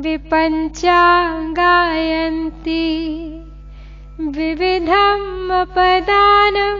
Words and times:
विपञ्चा 0.00 1.00
विविधम् 4.36 5.50
अपदानं 5.50 6.78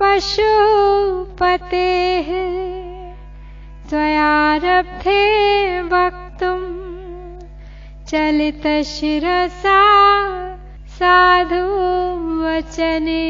पशुपतेः। 0.00 1.70
त्वयारब्धे 3.88 5.24
वक्तुम् 5.92 6.68
चलितशिरसा 8.08 9.80
साधु 10.98 11.64
वचने 12.42 13.26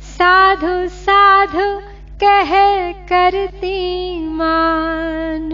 साधु 0.00 0.88
साधु 0.88 1.80
कह 2.24 2.52
करती 2.92 4.18
मान। 4.28 5.52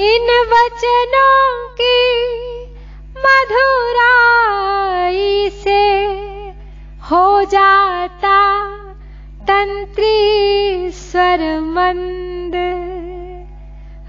इन 0.00 0.34
वचनों 0.52 1.68
की 1.80 2.00
मधुराई 3.18 5.50
से 5.50 5.84
हो 7.10 7.44
जाता 7.44 8.38
तंत्री 9.42 10.90
स्वर 10.90 11.60
मंद। 11.60 12.56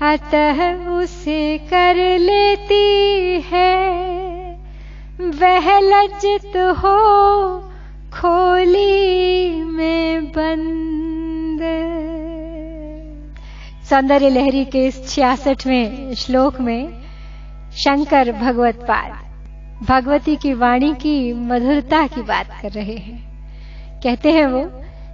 अतः 0.02 0.88
उसे 0.88 1.58
कर 1.58 1.96
लेती 2.20 3.42
है। 3.42 4.11
वह 5.22 5.80
लज्जित 5.80 6.58
हो 6.58 7.60
खोली 8.14 9.64
में 9.64 10.26
बंद। 10.26 11.60
सौंदर्य 13.90 14.30
लहरी 14.30 14.66
के 14.66 14.86
इस 14.86 15.10
छियासठवें 15.10 16.14
श्लोक 16.14 16.60
में 16.62 17.02
शंकर 17.72 18.32
भगवत 18.32 18.76
पाद, 18.76 19.12
भगवती 19.86 20.36
की 20.36 20.54
वाणी 20.54 20.94
की 20.94 21.34
मधुरता 21.34 22.08
की 22.08 22.22
बात 22.22 22.50
कर 22.62 22.72
रहे 22.72 22.96
हैं। 22.96 24.02
कहते 24.04 24.32
हैं 24.32 24.46
वो 24.46 24.64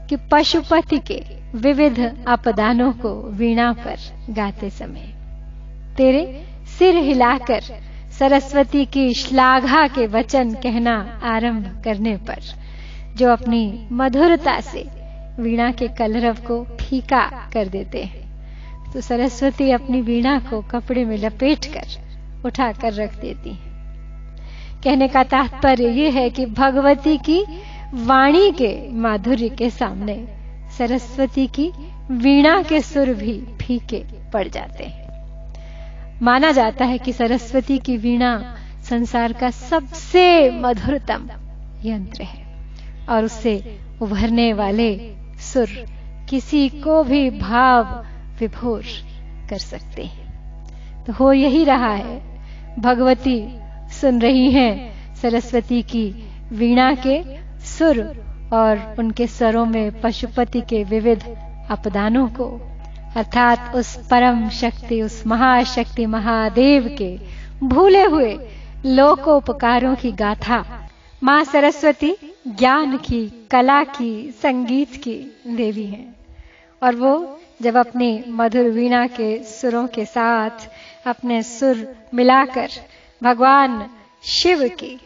कि 0.07 0.15
पशुपति 0.31 0.97
के 0.97 1.21
विविध 1.55 2.25
अपदानों 2.27 2.91
को 2.91 3.09
वीणा 3.31 3.71
पर 3.73 3.97
गाते 4.29 4.69
समय 4.69 5.13
तेरे 5.97 6.45
सिर 6.79 6.95
हिलाकर 6.95 7.61
सरस्वती 8.19 8.85
की 8.85 9.13
श्लाघा 9.13 9.87
के 9.87 10.05
वचन 10.07 10.53
कहना 10.53 10.95
आरंभ 11.25 11.65
करने 11.85 12.15
पर, 12.19 12.41
जो 13.17 13.29
अपनी 13.29 13.87
मधुरता 13.91 14.59
से 14.61 14.85
वीणा 15.39 15.71
के 15.71 15.87
कलरव 15.97 16.37
को 16.47 16.63
फीका 16.81 17.21
कर 17.53 17.67
देते 17.67 18.03
हैं 18.03 18.91
तो 18.93 19.01
सरस्वती 19.01 19.69
अपनी 19.71 20.01
वीणा 20.01 20.37
को 20.39 20.61
कपड़े 20.71 21.05
में 21.05 21.17
लपेट 21.17 21.65
कर 21.67 22.43
उठा 22.45 22.71
कर 22.73 22.93
रख 22.93 23.19
देती 23.21 23.49
है। 23.49 23.65
कहने 24.83 25.07
का 25.07 25.23
तात्पर्य 25.25 25.89
यह 25.93 26.13
है 26.13 26.29
कि 26.29 26.45
भगवती 26.45 27.17
की 27.29 27.43
वाणी 28.05 28.51
के 28.51 28.75
माधुर्य 28.97 29.49
के 29.49 29.69
सामने 29.69 30.15
सरस्वती 30.77 31.47
की 31.49 31.71
वीणा 32.13 32.61
के 32.61 32.81
सुर 32.81 33.13
भी 33.13 33.41
फीके 33.61 34.03
पड़ 34.33 34.47
जाते 34.47 34.83
हैं। 34.83 34.96
माना 36.21 36.51
जाता 36.51 36.85
है 36.85 36.97
कि 36.97 37.13
सरस्वती 37.13 37.77
की 37.77 37.97
वीणा 37.97 38.55
संसार 38.83 39.33
का 39.33 39.49
सबसे 39.49 40.51
मधुरतम 40.51 41.29
यंत्र 41.85 42.23
है। 42.23 42.47
और 43.09 43.23
उससे 43.23 43.79
उभरने 44.01 44.53
वाले 44.53 45.15
सुर 45.39 45.67
किसी 46.29 46.69
को 46.69 47.03
भी 47.03 47.29
भाव 47.29 48.05
विभोर 48.39 48.83
कर 49.49 49.57
सकते 49.57 50.03
हैं। 50.03 50.27
तो 51.05 51.13
हो 51.13 51.33
यही 51.33 51.63
रहा 51.63 51.93
है। 51.93 52.37
भगवती 52.79 53.59
सुन 54.01 54.21
रही 54.21 54.51
हैं 54.51 54.91
सरस्वती 55.15 55.81
की 55.81 56.23
वीणा 56.51 56.93
के 56.93 57.23
सुर 57.59 57.99
और 58.53 58.95
उनके 58.99 59.27
स्वरों 59.27 59.65
में 59.65 60.01
पशुपति 60.01 60.61
के 60.61 60.83
विविध 60.83 61.23
अपदानों 61.71 62.27
को। 62.27 62.76
अर्थात 63.15 63.75
उस 63.75 63.95
परम 64.09 64.49
शक्ति, 64.49 65.01
उस 65.01 65.25
महाशक्ति 65.27 66.05
महादेव 66.05 66.95
के 67.01 67.17
भूले 67.63 68.03
हुए 68.03 68.33
लोकोपकारों 68.85 69.95
की 69.95 70.11
गाथा, 70.11 70.89
माँ 71.23 71.43
सरस्वती 71.43 72.15
ज्ञान 72.47 72.97
की, 72.97 73.47
कला 73.51 73.83
की, 73.83 74.31
संगीत 74.31 74.95
की 74.95 75.15
देवी 75.47 75.85
हैं। 75.85 76.15
और 76.83 76.95
वो 76.95 77.39
जब 77.61 77.77
अपनी 77.77 78.23
मधुर 78.27 78.69
वीणा 78.69 79.07
के 79.07 79.43
सुरों 79.43 79.87
के 79.87 80.05
साथ 80.05 80.67
अपने 81.07 81.43
सुर 81.43 81.87
मिलाकर 82.13 82.69
भगवान 83.23 83.89
शिव 84.23 84.67
की 84.69 84.99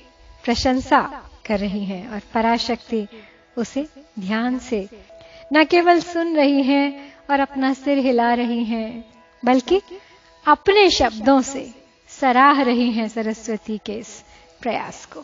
प्रशंसा 0.46 1.02
कर 1.46 1.60
रही 1.60 1.86
हैं 1.86 2.10
और 2.10 2.22
पराशक्ति 2.34 3.08
उसे 3.58 3.88
ध्यान 4.20 4.60
से 4.60 4.88
न 5.54 5.64
केवल 5.64 6.00
सुन 6.00 6.36
रही 6.36 6.64
हैं 6.64 7.11
और 7.32 7.40
अपना 7.40 7.74
सिर 7.74 7.98
हिला 7.98 8.34
रही 8.34 8.64
हैं, 8.64 9.06
बल्कि 9.46 9.82
अपने 10.48 10.90
शब्दों 10.90 11.42
से 11.42 11.74
सराह 12.08 12.62
रही 12.62 12.92
हैं 12.92 13.08
सरस्वती 13.08 13.78
के 13.78 13.94
इस 13.94 14.24
प्रयास 14.62 15.06
को, 15.06 15.24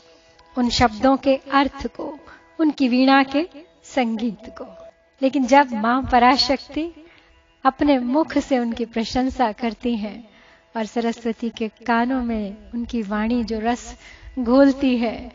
उन 0.57 0.69
शब्दों 0.69 1.17
के 1.17 1.35
अर्थ 1.35 1.87
को, 1.87 2.19
उनकी 2.59 2.87
वीणा 2.87 3.23
के 3.23 3.47
संगीत 3.83 4.55
को। 4.61 4.91
लेकिन 5.21 5.45
जब 5.45 5.73
माँ 5.73 6.09
पराशक्ति 6.11 7.05
अपने 7.65 7.99
मुख 7.99 8.37
से 8.37 8.59
उनकी 8.59 8.85
प्रशंसा 8.85 9.51
करती 9.51 9.95
हैं 9.95 10.29
और 10.77 10.85
सरस्वती 10.85 11.49
के 11.49 11.67
कानों 11.67 12.23
में 12.23 12.71
उनकी 12.73 13.01
वाणी 13.01 13.43
जो 13.43 13.59
रस 13.59 13.95
घोलती 14.39 14.97
है, 14.97 15.31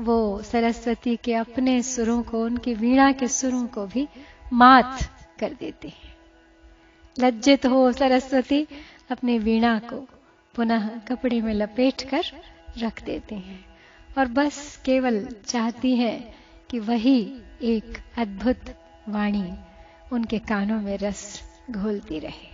वो 0.00 0.42
सरस्वती 0.42 1.16
के 1.16 1.34
अपने 1.34 1.82
सुरों 1.82 2.22
को, 2.22 2.44
उनकी 2.44 2.74
वीणा 2.74 3.12
के 3.12 3.28
सुरों 3.28 3.66
को 3.66 3.86
भी 3.86 4.08
मात 4.52 4.98
कर 5.40 5.50
देती 5.60 5.88
है। 5.88 6.09
लज्जित 7.18 7.66
हो 7.66 7.92
सरस्वती 7.92 8.66
अपनी 9.10 9.38
वीणा 9.38 9.78
को 9.78 10.08
पुनः 10.54 10.98
कपड़े 10.98 11.40
में 11.40 11.54
लपेट 11.54 12.02
कर 12.02 12.22
रख 12.78 13.02
देते 13.02 13.34
हैं। 13.34 13.64
और 14.18 14.26
बस 14.26 14.82
केवल 14.84 15.28
चाहती 15.46 15.96
है 15.96 16.34
कि 16.70 16.78
वही 16.78 17.42
एक 17.62 17.98
अद्भुत 18.18 18.60
वाणी 19.08 19.54
उनके 20.12 20.38
कानों 20.38 20.80
में 20.80 20.98
रस 20.98 21.42
घोलती 21.70 22.18
रहे। 22.18 22.50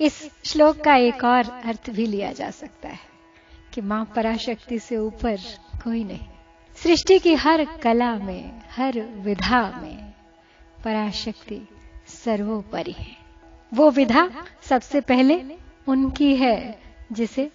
इस 0.00 0.30
श्लोक 0.44 0.76
का 0.76 0.96
एक 0.96 1.24
और 1.24 1.50
अर्थ 1.50 1.90
भी 1.90 2.06
लिया 2.06 2.32
जा 2.32 2.50
सकता 2.50 2.88
है 2.88 2.98
कि 3.74 3.80
माँ 3.80 4.12
पराशक्ति 4.16 4.78
से 4.78 4.96
ऊपर 4.96 5.36
कोई 5.84 6.04
नहीं। 6.04 6.28
सृष्टि 6.76 7.18
की 7.18 7.34
हर 7.34 7.64
कला 7.64 8.14
में, 8.14 8.62
हर 8.70 9.00
विधा 9.00 9.80
में 9.82 10.12
पराशक्ति 10.84 11.68
सर्वोपरि 12.06 12.92
है। 12.92 13.25
वो 13.72 13.90
विधा 13.90 14.28
सबसे 14.68 15.00
पहले 15.00 15.40
उनकी 15.88 16.34
है, 16.36 16.78
जिसे 17.12 17.50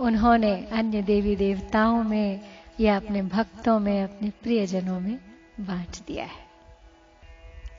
उन्होंने 0.00 0.54
अन्य 0.72 1.02
देवी 1.02 1.36
देवताओं 1.36 2.02
में 2.04 2.40
या 2.80 2.96
अपने 2.96 3.22
भक्तों 3.22 3.78
में, 3.78 4.02
अपने 4.02 4.30
प्रियजनों 4.42 5.00
में 5.00 5.18
बांट 5.60 5.98
दिया 6.06 6.24
है। 6.24 6.44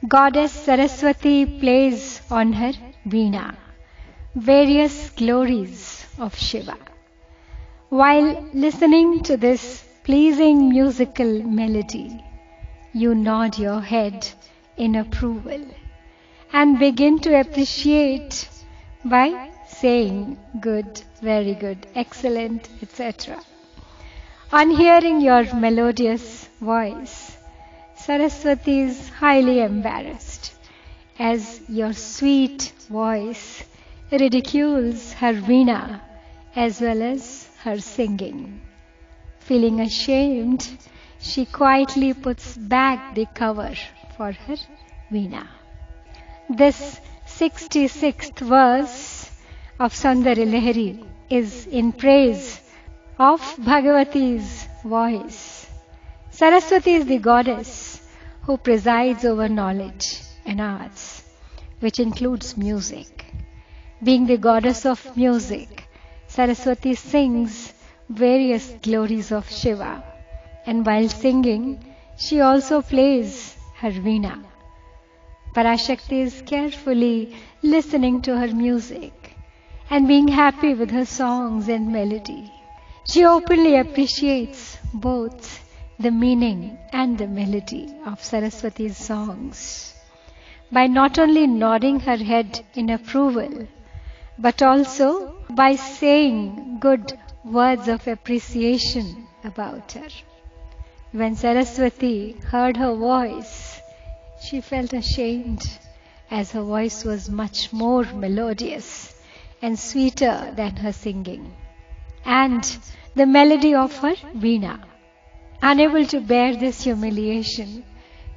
Goddess 0.06 0.52
Saraswati 0.66 1.46
plays 1.60 2.04
on 2.32 2.54
her 2.54 2.76
veena 3.08 3.54
various 4.38 5.16
glories 5.18 5.80
of 6.22 6.36
Shiva 6.40 6.76
while 7.94 8.36
listening 8.56 9.20
to 9.28 9.36
this 9.38 9.62
pleasing 10.06 10.62
musical 10.72 11.42
melody 11.60 12.08
you 12.96 13.14
nod 13.14 13.60
your 13.60 13.82
head 13.84 14.20
in 14.80 15.00
approval 15.00 15.66
and 16.52 16.80
begin 16.80 17.20
to 17.20 17.40
appreciate 17.40 18.50
by 19.04 19.52
saying 19.68 20.38
good, 20.60 21.02
very 21.22 21.54
good, 21.54 21.86
excellent, 21.96 22.70
etc. 22.82 23.42
On 24.52 24.70
hearing 24.70 25.22
your 25.22 25.44
melodious 25.56 26.48
voice, 26.62 27.38
Saraswati 27.96 28.80
is 28.80 29.10
highly 29.10 29.60
embarrassed 29.62 30.56
as 31.20 31.62
your 31.68 31.94
sweet 31.94 32.72
voice 32.90 33.64
ridicules 34.12 35.14
her 35.14 35.34
veena 35.34 36.00
as 36.56 36.80
well 36.80 37.02
as 37.02 37.50
her 37.64 37.78
singing. 37.80 38.62
Feeling 39.40 39.82
ashamed, 39.82 40.68
she 41.20 41.46
quietly 41.46 42.14
puts 42.14 42.56
back 42.56 43.16
the 43.16 43.26
cover 43.34 43.74
for 44.16 44.32
her 44.32 44.58
veena. 45.12 45.48
This 46.50 47.02
66th 47.28 48.40
verse 48.40 49.30
of 49.80 49.94
Sundari 49.94 50.46
Lahari 50.46 51.06
is 51.30 51.68
in 51.68 51.92
praise 51.92 52.62
of 53.20 53.42
Bhagavati's 53.58 54.66
voice. 54.82 55.68
Saraswati 56.32 56.94
is 56.94 57.06
the 57.06 57.18
goddess 57.18 58.02
who 58.44 58.56
presides 58.56 59.26
over 59.26 59.50
knowledge 59.50 60.22
and 60.46 60.62
arts, 60.62 61.22
which 61.82 62.00
includes 62.00 62.56
music. 62.56 63.26
Being 64.02 64.26
the 64.26 64.38
goddess 64.38 64.86
of 64.86 65.18
music, 65.18 65.90
Saraswati 66.28 66.96
sings 66.96 67.74
various 68.08 68.74
glories 68.82 69.34
of 69.34 69.52
Shiva, 69.52 70.02
and 70.66 70.86
while 70.86 71.10
singing, 71.10 71.84
she 72.18 72.40
also 72.40 72.82
plays 72.82 73.58
her 73.80 73.92
veena. 73.92 74.46
Parashakti 75.58 76.20
is 76.22 76.44
carefully 76.46 77.36
listening 77.64 78.22
to 78.22 78.38
her 78.38 78.50
music 78.56 79.36
and 79.90 80.08
being 80.08 80.28
happy 80.28 80.76
with 80.76 80.92
her 80.92 81.04
songs 81.04 81.68
and 81.68 81.92
melody. 81.92 82.52
She 83.06 83.26
openly 83.26 83.76
appreciates 83.78 84.78
both 84.94 85.48
the 85.98 86.12
meaning 86.12 86.78
and 86.94 87.18
the 87.18 87.26
melody 87.26 87.92
of 88.06 88.24
Saraswati's 88.24 88.98
songs 88.98 89.96
by 90.72 90.86
not 90.86 91.18
only 91.18 91.48
nodding 91.48 92.02
her 92.02 92.18
head 92.18 92.64
in 92.76 92.92
approval, 92.92 93.68
but 94.38 94.62
also 94.62 95.38
by 95.50 95.74
saying 95.74 96.78
good 96.80 97.18
words 97.44 97.88
of 97.88 98.08
appreciation 98.08 99.28
about 99.44 99.94
her. 99.94 100.10
When 101.14 101.36
Saraswati 101.36 102.34
heard 102.52 102.78
her 102.78 102.94
voice, 102.94 103.67
she 104.42 104.62
felt 104.62 104.94
ashamed 104.94 105.62
as 106.30 106.52
her 106.52 106.62
voice 106.62 107.04
was 107.04 107.30
much 107.30 107.72
more 107.74 108.04
melodious 108.14 109.22
and 109.62 109.78
sweeter 109.80 110.54
than 110.56 110.76
her 110.76 110.92
singing, 110.94 111.54
and 112.26 112.78
the 113.16 113.26
melody 113.26 113.74
of 113.74 113.96
her 113.98 114.16
veena. 114.36 114.80
Unable 115.62 116.06
to 116.06 116.20
bear 116.20 116.56
this 116.56 116.84
humiliation, 116.84 117.84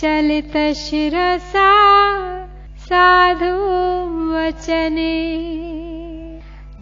चलितशिरसा 0.00 1.70
साधु 2.88 3.54
वचने। 4.32 5.14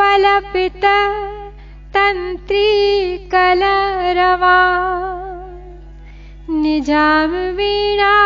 पलपित 0.00 0.84
तन्त्री 1.96 2.66
कलरवा 3.34 4.58
निजां 6.62 7.30
वीणा 7.60 8.16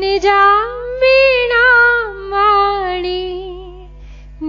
निजां 0.00 0.68
वीणां 1.00 2.08
वाणी 2.32 3.24